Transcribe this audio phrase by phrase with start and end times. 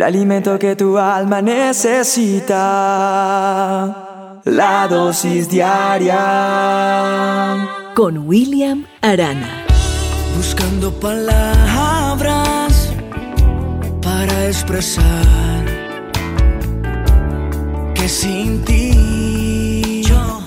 [0.00, 2.56] el alimento que tu alma necesita.
[4.46, 6.16] La dosis diaria
[7.94, 9.66] con William Arana.
[10.38, 12.94] Buscando palabras
[14.00, 15.66] para expresar
[17.94, 20.40] que sin ti yo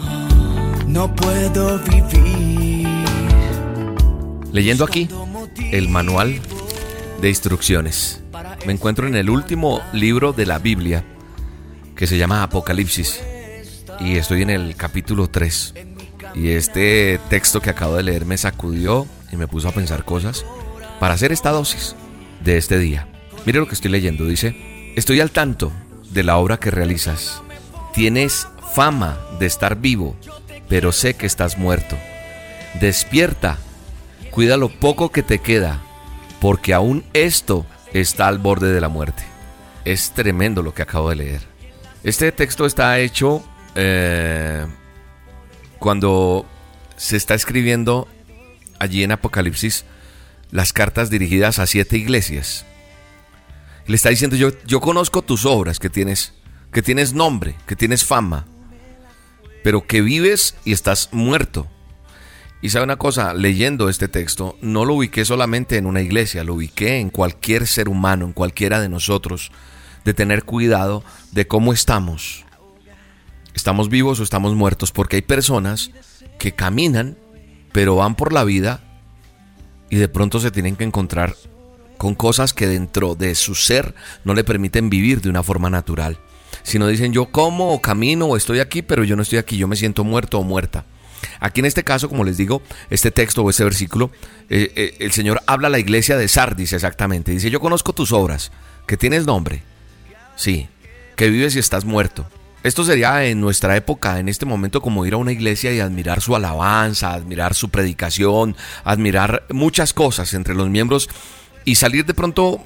[0.87, 2.87] no puedo vivir.
[4.51, 5.07] Leyendo aquí
[5.71, 6.41] el manual
[7.21, 8.22] de instrucciones.
[8.65, 11.03] Me encuentro en el último libro de la Biblia
[11.97, 13.21] que se llama Apocalipsis
[13.99, 15.73] y estoy en el capítulo 3.
[16.35, 20.45] Y este texto que acabo de leer me sacudió y me puso a pensar cosas
[21.01, 21.97] para hacer esta dosis
[22.41, 23.09] de este día.
[23.45, 25.73] Mire lo que estoy leyendo, dice, estoy al tanto
[26.11, 27.41] de la obra que realizas.
[27.93, 30.15] Tienes fama de estar vivo,
[30.69, 31.97] pero sé que estás muerto.
[32.79, 33.57] Despierta,
[34.31, 35.81] cuida lo poco que te queda,
[36.39, 39.23] porque aún esto está al borde de la muerte.
[39.85, 41.41] Es tremendo lo que acabo de leer.
[42.03, 43.43] Este texto está hecho
[43.75, 44.65] eh,
[45.79, 46.45] cuando
[46.97, 48.07] se está escribiendo
[48.79, 49.85] allí en Apocalipsis
[50.51, 52.65] las cartas dirigidas a siete iglesias.
[53.87, 56.33] Le está diciendo yo, yo conozco tus obras, que tienes,
[56.71, 58.45] que tienes nombre, que tienes fama,
[59.63, 61.67] pero que vives y estás muerto.
[62.63, 66.53] Y sabe una cosa, leyendo este texto, no lo ubiqué solamente en una iglesia, lo
[66.53, 69.51] ubiqué en cualquier ser humano, en cualquiera de nosotros,
[70.05, 72.45] de tener cuidado de cómo estamos.
[73.53, 74.93] ¿Estamos vivos o estamos muertos?
[74.93, 75.91] Porque hay personas
[76.39, 77.17] que caminan,
[77.73, 78.79] pero van por la vida
[79.89, 81.35] y de pronto se tienen que encontrar
[81.97, 86.17] con cosas que dentro de su ser no le permiten vivir de una forma natural.
[86.63, 89.67] Sino dicen yo como o camino o estoy aquí, pero yo no estoy aquí, yo
[89.67, 90.85] me siento muerto o muerta.
[91.43, 94.11] Aquí en este caso, como les digo, este texto o este versículo,
[94.49, 97.33] eh, eh, el Señor habla a la iglesia de Sardis exactamente.
[97.33, 98.53] Dice, yo conozco tus obras,
[98.87, 99.61] que tienes nombre,
[100.37, 100.69] sí,
[101.17, 102.25] que vives y estás muerto.
[102.63, 106.21] Esto sería en nuestra época, en este momento, como ir a una iglesia y admirar
[106.21, 108.55] su alabanza, admirar su predicación,
[108.85, 111.09] admirar muchas cosas entre los miembros
[111.65, 112.63] y salir de pronto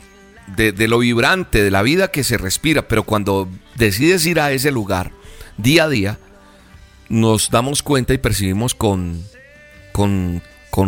[0.55, 2.87] de, de lo vibrante, de la vida que se respira.
[2.87, 5.13] Pero cuando decides ir a ese lugar,
[5.57, 6.19] día a día,
[7.09, 9.23] nos damos cuenta y percibimos con,
[9.91, 10.41] con,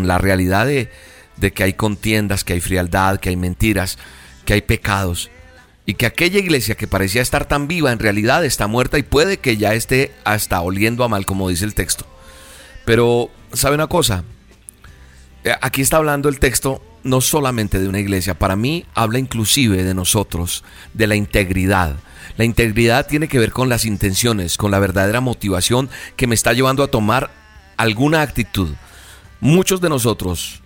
[0.07, 0.90] la realidad de,
[1.38, 3.97] de que hay contiendas, que hay frialdad, que hay mentiras,
[4.46, 5.29] que hay pecados.
[5.85, 9.38] Y que aquella iglesia que parecía estar tan viva en realidad está muerta y puede
[9.38, 12.06] que ya esté hasta oliendo a mal, como dice el texto.
[12.85, 14.24] Pero, ¿sabe una cosa?
[15.49, 19.83] Eh, aquí está hablando el texto no solamente de una iglesia, para mí habla inclusive
[19.83, 21.95] de nosotros, de la integridad,
[22.37, 26.53] la integridad tiene que ver con las intenciones, con la verdadera motivación que me está
[26.53, 27.31] llevando a tomar
[27.77, 28.69] alguna actitud.
[29.39, 30.61] Muchos de nosotros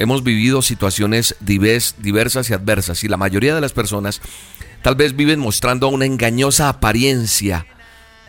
[0.00, 4.20] hemos vivido situaciones diversas y adversas y la mayoría de las personas
[4.82, 7.66] tal vez viven mostrando una engañosa apariencia,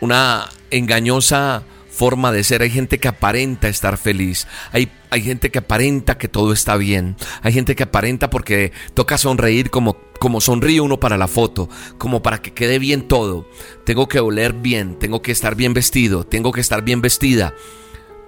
[0.00, 1.64] una engañosa
[1.96, 2.62] forma de ser.
[2.62, 4.46] Hay gente que aparenta estar feliz.
[4.72, 7.16] Hay, hay gente que aparenta que todo está bien.
[7.42, 11.68] Hay gente que aparenta porque toca sonreír como, como sonríe uno para la foto,
[11.98, 13.48] como para que quede bien todo.
[13.84, 17.54] Tengo que oler bien, tengo que estar bien vestido, tengo que estar bien vestida.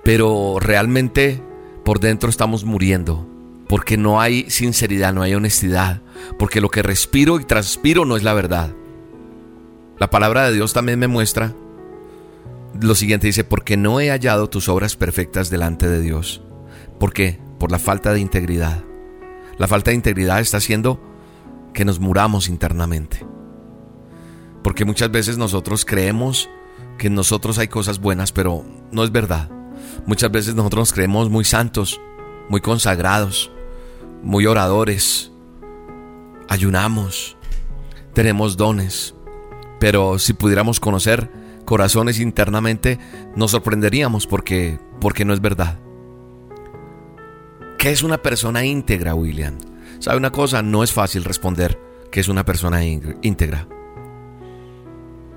[0.02, 1.42] Pero realmente
[1.84, 3.28] por dentro estamos muriendo.
[3.68, 6.00] Porque no hay sinceridad, no hay honestidad.
[6.38, 8.74] Porque lo que respiro y transpiro no es la verdad.
[9.98, 11.54] La palabra de Dios también me muestra
[12.80, 16.42] lo siguiente dice, porque no he hallado tus obras perfectas delante de Dios.
[16.98, 17.40] ¿Por qué?
[17.58, 18.84] Por la falta de integridad.
[19.56, 21.00] La falta de integridad está haciendo
[21.74, 23.26] que nos muramos internamente.
[24.62, 26.48] Porque muchas veces nosotros creemos
[26.98, 29.48] que en nosotros hay cosas buenas, pero no es verdad.
[30.06, 32.00] Muchas veces nosotros nos creemos muy santos,
[32.48, 33.50] muy consagrados,
[34.22, 35.30] muy oradores.
[36.48, 37.36] Ayunamos,
[38.14, 39.14] tenemos dones,
[39.80, 41.30] pero si pudiéramos conocer
[41.68, 42.98] corazones internamente,
[43.36, 45.78] nos sorprenderíamos porque, porque no es verdad.
[47.76, 49.58] ¿Qué es una persona íntegra, William?
[49.98, 50.62] ¿Sabe una cosa?
[50.62, 51.78] No es fácil responder
[52.10, 53.68] qué es una persona íntegra.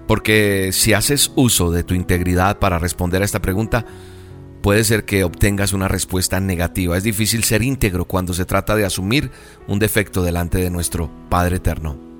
[0.07, 3.85] Porque si haces uso de tu integridad para responder a esta pregunta,
[4.61, 6.95] puede ser que obtengas una respuesta negativa.
[6.95, 9.31] Es difícil ser íntegro cuando se trata de asumir
[9.67, 12.10] un defecto delante de nuestro Padre Eterno.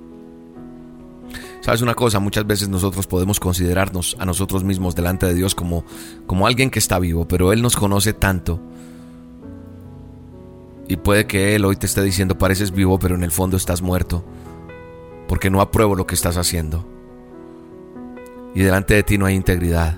[1.61, 2.19] ¿Sabes una cosa?
[2.19, 5.85] Muchas veces nosotros podemos considerarnos a nosotros mismos delante de Dios como,
[6.25, 8.59] como alguien que está vivo, pero Él nos conoce tanto.
[10.87, 13.83] Y puede que Él hoy te esté diciendo, pareces vivo, pero en el fondo estás
[13.83, 14.25] muerto,
[15.27, 16.83] porque no apruebo lo que estás haciendo.
[18.55, 19.97] Y delante de ti no hay integridad.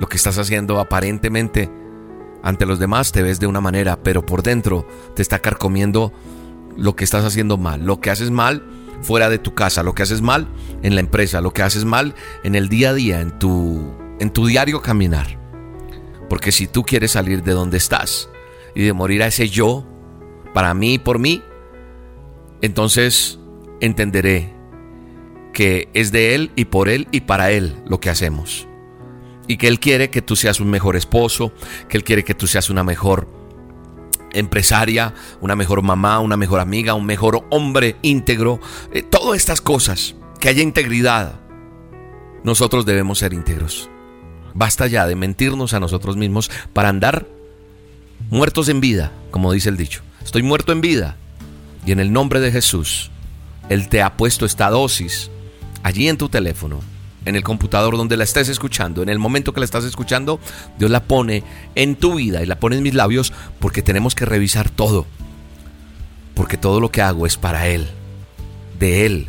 [0.00, 1.70] Lo que estás haciendo aparentemente
[2.42, 6.12] ante los demás te ves de una manera, pero por dentro te está carcomiendo
[6.76, 7.86] lo que estás haciendo mal.
[7.86, 8.62] Lo que haces mal
[9.02, 10.48] fuera de tu casa, lo que haces mal
[10.82, 12.14] en la empresa, lo que haces mal
[12.44, 15.38] en el día a día, en tu, en tu diario caminar.
[16.28, 18.28] Porque si tú quieres salir de donde estás
[18.74, 19.86] y de morir a ese yo,
[20.52, 21.42] para mí y por mí,
[22.62, 23.38] entonces
[23.80, 24.54] entenderé
[25.52, 28.66] que es de Él y por Él y para Él lo que hacemos.
[29.48, 31.52] Y que Él quiere que tú seas un mejor esposo,
[31.88, 33.28] que Él quiere que tú seas una mejor
[34.38, 38.60] empresaria, una mejor mamá, una mejor amiga, un mejor hombre íntegro,
[38.92, 41.40] eh, todas estas cosas, que haya integridad.
[42.44, 43.90] Nosotros debemos ser íntegros.
[44.54, 47.26] Basta ya de mentirnos a nosotros mismos para andar
[48.30, 50.02] muertos en vida, como dice el dicho.
[50.24, 51.16] Estoy muerto en vida.
[51.84, 53.10] Y en el nombre de Jesús,
[53.68, 55.30] Él te ha puesto esta dosis
[55.82, 56.80] allí en tu teléfono
[57.26, 60.40] en el computador donde la estés escuchando, en el momento que la estás escuchando,
[60.78, 61.42] Dios la pone
[61.74, 65.06] en tu vida y la pone en mis labios porque tenemos que revisar todo.
[66.34, 67.88] Porque todo lo que hago es para Él,
[68.78, 69.26] de Él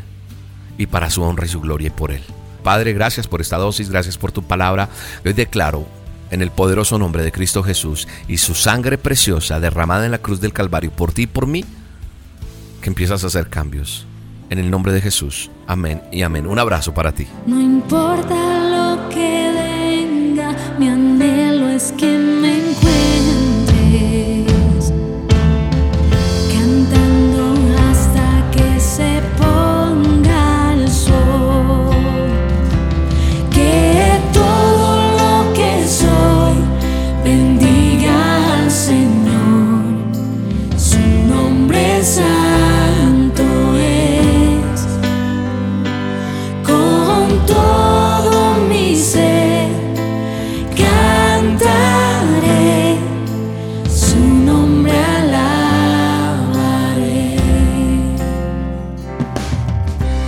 [0.77, 2.21] y para su honra y su gloria y por Él.
[2.63, 4.89] Padre, gracias por esta dosis, gracias por tu palabra.
[5.25, 5.87] Hoy declaro
[6.29, 10.39] en el poderoso nombre de Cristo Jesús y su sangre preciosa derramada en la cruz
[10.39, 11.65] del Calvario por ti y por mí,
[12.81, 14.06] que empiezas a hacer cambios
[14.49, 15.49] en el nombre de Jesús.
[15.67, 16.47] Amén y amén.
[16.47, 17.27] Un abrazo para ti.
[17.45, 22.86] No importa lo que venga, mi anhelo es que me encuentres